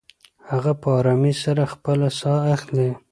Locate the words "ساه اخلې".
2.19-2.89